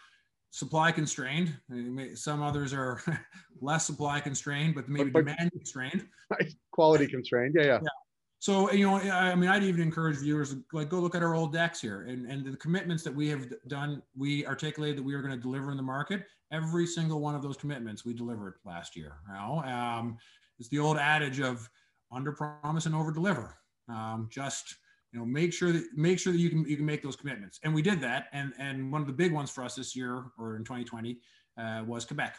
supply 0.51 0.91
constrained. 0.91 1.57
Some 2.15 2.43
others 2.43 2.73
are 2.73 3.01
less 3.61 3.87
supply 3.87 4.19
constrained, 4.19 4.75
but 4.75 4.89
maybe 4.89 5.11
but, 5.11 5.25
but, 5.25 5.31
demand 5.31 5.53
constrained. 5.53 6.07
Quality 6.73 7.07
constrained. 7.07 7.55
Yeah, 7.57 7.65
yeah. 7.65 7.79
yeah. 7.81 7.89
So 8.41 8.73
you 8.73 8.87
know, 8.87 8.97
I 8.97 9.35
mean, 9.35 9.51
I'd 9.51 9.63
even 9.63 9.83
encourage 9.83 10.17
viewers 10.17 10.51
to 10.51 10.65
like 10.73 10.89
go 10.89 10.99
look 10.99 11.15
at 11.15 11.23
our 11.23 11.35
old 11.35 11.53
decks 11.53 11.81
here 11.81 12.03
and 12.03 12.27
and 12.27 12.45
the 12.45 12.57
commitments 12.57 13.05
that 13.05 13.15
we 13.15 13.29
have 13.29 13.53
done. 13.69 14.03
We 14.17 14.47
articulated 14.47 14.97
that 14.97 15.03
we 15.03 15.15
are 15.15 15.21
going 15.21 15.35
to 15.35 15.41
deliver 15.41 15.71
in 15.71 15.77
the 15.77 15.83
market. 15.83 16.25
Every 16.51 16.87
single 16.87 17.21
one 17.21 17.35
of 17.35 17.43
those 17.43 17.59
commitments 17.59 18.05
we 18.05 18.15
delivered 18.15 18.55
last 18.65 18.97
year. 18.97 19.19
You 19.29 19.35
know, 19.35 19.63
um, 19.65 20.17
it's 20.59 20.71
the 20.71 20.79
old 20.79 20.97
adage 20.97 21.39
of 21.41 21.69
under 22.11 22.33
promise 22.33 22.87
and 22.87 22.95
over 22.95 23.13
deliver. 23.13 23.59
Um, 23.89 24.29
just 24.33 24.77
you 25.13 25.19
know 25.19 25.27
make 25.27 25.53
sure 25.53 25.73
that 25.73 25.85
make 25.95 26.19
sure 26.19 26.33
that 26.33 26.39
you 26.39 26.49
can 26.49 26.65
you 26.67 26.77
can 26.77 26.87
make 26.87 27.03
those 27.03 27.17
commitments 27.17 27.59
and 27.65 27.75
we 27.75 27.83
did 27.83 28.01
that 28.01 28.27
and 28.33 28.53
and 28.59 28.93
one 28.93 29.01
of 29.01 29.07
the 29.07 29.13
big 29.13 29.33
ones 29.33 29.51
for 29.51 29.65
us 29.65 29.75
this 29.75 29.97
year 29.97 30.25
or 30.39 30.57
in 30.57 30.63
2020 30.63 31.19
uh, 31.59 31.83
was 31.87 32.05
quebec 32.05 32.37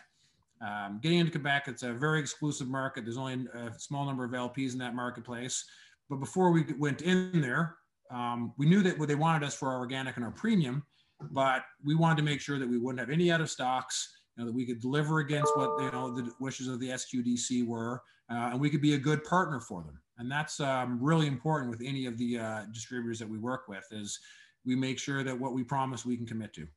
um, 0.61 0.99
getting 1.01 1.19
into 1.19 1.31
quebec 1.31 1.67
it's 1.67 1.83
a 1.83 1.91
very 1.91 2.19
exclusive 2.19 2.69
market 2.69 3.03
there's 3.03 3.17
only 3.17 3.45
a 3.53 3.77
small 3.77 4.05
number 4.05 4.23
of 4.23 4.31
lps 4.31 4.71
in 4.73 4.79
that 4.79 4.95
marketplace 4.95 5.65
but 6.11 6.19
before 6.19 6.51
we 6.51 6.63
went 6.77 7.01
in 7.01 7.41
there 7.41 7.75
um, 8.11 8.53
we 8.57 8.67
knew 8.67 8.83
that 8.83 8.99
what 8.99 9.07
they 9.07 9.15
wanted 9.15 9.45
us 9.45 9.55
for 9.55 9.69
our 9.69 9.79
organic 9.79 10.15
and 10.17 10.25
our 10.25 10.31
premium 10.31 10.83
but 11.31 11.63
we 11.83 11.95
wanted 11.95 12.17
to 12.17 12.23
make 12.23 12.41
sure 12.41 12.59
that 12.59 12.69
we 12.69 12.77
wouldn't 12.77 12.99
have 12.99 13.09
any 13.09 13.31
out 13.31 13.41
of 13.41 13.49
stocks 13.49 14.17
you 14.37 14.43
know, 14.43 14.47
that 14.47 14.55
we 14.55 14.65
could 14.65 14.79
deliver 14.79 15.19
against 15.19 15.51
what 15.55 15.69
you 15.81 15.91
know 15.91 16.13
the 16.13 16.31
wishes 16.39 16.67
of 16.67 16.79
the 16.79 16.89
sqdc 16.89 17.65
were 17.65 18.01
uh, 18.29 18.49
and 18.51 18.59
we 18.59 18.69
could 18.69 18.81
be 18.81 18.93
a 18.93 18.99
good 18.99 19.23
partner 19.23 19.59
for 19.59 19.83
them 19.83 19.99
and 20.19 20.31
that's 20.31 20.59
um, 20.59 20.99
really 21.01 21.25
important 21.25 21.71
with 21.71 21.81
any 21.83 22.05
of 22.05 22.15
the 22.19 22.37
uh, 22.37 22.65
distributors 22.71 23.17
that 23.17 23.27
we 23.27 23.39
work 23.39 23.67
with 23.67 23.85
is 23.91 24.19
we 24.65 24.75
make 24.75 24.99
sure 24.99 25.23
that 25.23 25.37
what 25.37 25.53
we 25.53 25.63
promise 25.63 26.05
we 26.05 26.17
can 26.17 26.25
commit 26.25 26.53
to 26.53 26.67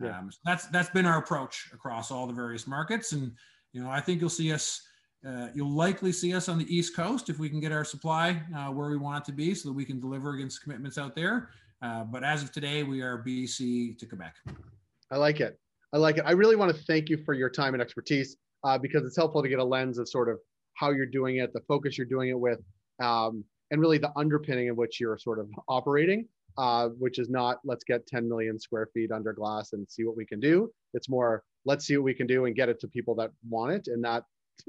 Yeah. 0.00 0.18
Um, 0.18 0.30
so 0.30 0.38
that's 0.44 0.66
that's 0.68 0.90
been 0.90 1.06
our 1.06 1.18
approach 1.18 1.70
across 1.72 2.10
all 2.10 2.26
the 2.26 2.32
various 2.32 2.66
markets, 2.66 3.12
and 3.12 3.32
you 3.72 3.82
know 3.82 3.90
I 3.90 4.00
think 4.00 4.20
you'll 4.20 4.30
see 4.30 4.52
us. 4.52 4.82
Uh, 5.26 5.48
you'll 5.54 5.74
likely 5.74 6.12
see 6.12 6.34
us 6.34 6.48
on 6.48 6.58
the 6.58 6.74
East 6.74 6.94
Coast 6.94 7.28
if 7.28 7.38
we 7.38 7.48
can 7.48 7.58
get 7.58 7.72
our 7.72 7.84
supply 7.84 8.40
uh, 8.56 8.68
where 8.68 8.88
we 8.88 8.96
want 8.96 9.22
it 9.22 9.24
to 9.26 9.32
be, 9.32 9.54
so 9.54 9.68
that 9.68 9.72
we 9.72 9.84
can 9.84 9.98
deliver 9.98 10.34
against 10.34 10.62
commitments 10.62 10.98
out 10.98 11.16
there. 11.16 11.50
Uh, 11.82 12.04
but 12.04 12.22
as 12.22 12.42
of 12.42 12.52
today, 12.52 12.82
we 12.84 13.02
are 13.02 13.24
BC 13.26 13.98
to 13.98 14.06
Quebec. 14.06 14.34
I 15.10 15.16
like 15.16 15.40
it. 15.40 15.58
I 15.92 15.98
like 15.98 16.18
it. 16.18 16.24
I 16.26 16.32
really 16.32 16.56
want 16.56 16.74
to 16.74 16.82
thank 16.84 17.08
you 17.08 17.18
for 17.24 17.34
your 17.34 17.50
time 17.50 17.74
and 17.74 17.82
expertise 17.82 18.36
uh, 18.64 18.78
because 18.78 19.04
it's 19.04 19.16
helpful 19.16 19.42
to 19.42 19.48
get 19.48 19.58
a 19.58 19.64
lens 19.64 19.98
of 19.98 20.08
sort 20.08 20.28
of 20.28 20.38
how 20.74 20.90
you're 20.90 21.06
doing 21.06 21.38
it, 21.38 21.52
the 21.52 21.60
focus 21.66 21.98
you're 21.98 22.06
doing 22.06 22.28
it 22.28 22.38
with, 22.38 22.60
um, 23.02 23.44
and 23.70 23.80
really 23.80 23.98
the 23.98 24.12
underpinning 24.16 24.68
in 24.68 24.76
which 24.76 25.00
you're 25.00 25.18
sort 25.18 25.38
of 25.38 25.48
operating, 25.68 26.26
uh, 26.56 26.88
which 26.98 27.18
is 27.18 27.28
not 27.28 27.58
let's 27.64 27.84
get 27.84 28.06
10 28.06 28.28
million 28.28 28.60
square 28.60 28.88
feet 28.94 29.10
under 29.10 29.32
glass 29.32 29.72
and 29.72 29.86
see 29.90 30.04
what 30.04 30.16
we 30.16 30.24
can 30.24 30.38
do. 30.38 30.70
It's 30.94 31.08
more 31.08 31.42
let's 31.64 31.84
see 31.84 31.96
what 31.96 32.04
we 32.04 32.14
can 32.14 32.28
do 32.28 32.44
and 32.44 32.54
get 32.54 32.68
it 32.68 32.78
to 32.80 32.88
people 32.88 33.14
that 33.16 33.30
want 33.48 33.72
it. 33.72 33.88
And 33.88 34.04
that 34.04 34.22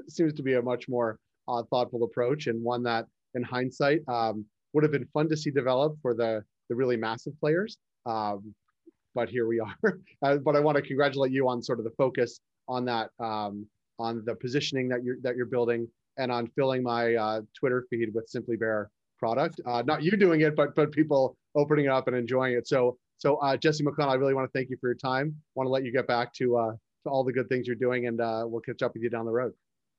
seems 0.08 0.32
to 0.34 0.42
be 0.42 0.54
a 0.54 0.62
much 0.62 0.88
more 0.88 1.18
uh, 1.48 1.62
thoughtful 1.70 2.04
approach 2.04 2.46
and 2.46 2.62
one 2.62 2.82
that, 2.84 3.06
in 3.34 3.42
hindsight, 3.42 4.00
um, 4.08 4.44
would 4.72 4.82
have 4.84 4.92
been 4.92 5.06
fun 5.12 5.28
to 5.28 5.36
see 5.36 5.50
develop 5.50 5.96
for 6.02 6.14
the 6.14 6.42
the 6.68 6.74
really 6.76 6.96
massive 6.96 7.32
players. 7.40 7.78
Um, 8.06 8.54
but 9.14 9.28
here 9.28 9.46
we 9.46 9.60
are. 9.60 9.98
uh, 10.22 10.36
but 10.36 10.56
I 10.56 10.60
want 10.60 10.76
to 10.76 10.82
congratulate 10.82 11.32
you 11.32 11.48
on 11.48 11.62
sort 11.62 11.78
of 11.78 11.84
the 11.84 11.92
focus 11.92 12.40
on 12.68 12.84
that, 12.84 13.10
um, 13.18 13.66
on 13.98 14.22
the 14.26 14.34
positioning 14.34 14.88
that 14.88 15.02
you're 15.02 15.16
that 15.22 15.36
you're 15.36 15.46
building, 15.46 15.88
and 16.18 16.30
on 16.30 16.46
filling 16.48 16.82
my 16.82 17.14
uh, 17.14 17.40
Twitter 17.58 17.86
feed 17.90 18.14
with 18.14 18.28
Simply 18.28 18.56
Bare 18.56 18.90
product. 19.18 19.60
Uh, 19.66 19.82
not 19.82 20.02
you 20.02 20.12
doing 20.12 20.42
it, 20.42 20.54
but 20.54 20.74
but 20.74 20.92
people 20.92 21.36
opening 21.54 21.86
it 21.86 21.90
up 21.90 22.06
and 22.08 22.16
enjoying 22.16 22.54
it. 22.54 22.68
So 22.68 22.98
so 23.18 23.36
uh, 23.36 23.56
Jesse 23.56 23.84
McConnell, 23.84 24.10
I 24.10 24.14
really 24.14 24.34
want 24.34 24.50
to 24.50 24.56
thank 24.56 24.70
you 24.70 24.76
for 24.80 24.88
your 24.88 24.96
time. 24.96 25.34
Want 25.54 25.66
to 25.66 25.70
let 25.70 25.84
you 25.84 25.92
get 25.92 26.06
back 26.06 26.32
to 26.34 26.56
uh, 26.56 26.72
to 26.72 27.10
all 27.10 27.24
the 27.24 27.32
good 27.32 27.48
things 27.48 27.66
you're 27.66 27.76
doing, 27.76 28.06
and 28.06 28.20
uh, 28.20 28.44
we'll 28.46 28.60
catch 28.60 28.82
up 28.82 28.94
with 28.94 29.02
you 29.02 29.10
down 29.10 29.24
the 29.24 29.32
road. 29.32 29.52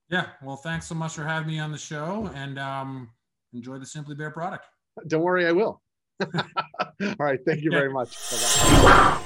Yeah, 0.09 0.27
well, 0.41 0.55
thanks 0.55 0.87
so 0.87 0.95
much 0.95 1.13
for 1.13 1.23
having 1.23 1.47
me 1.47 1.59
on 1.59 1.71
the 1.71 1.77
show, 1.77 2.29
and 2.33 2.57
um, 2.57 3.09
enjoy 3.53 3.77
the 3.77 3.85
Simply 3.85 4.15
Bare 4.15 4.31
product. 4.31 4.65
Don't 5.07 5.21
worry, 5.21 5.45
I 5.45 5.51
will. 5.51 5.81
All 7.01 7.15
right. 7.19 7.39
Thank 7.45 7.63
you 7.63 7.71
very 7.71 7.91
much. 7.91 8.15
Bye-bye. 8.31 9.25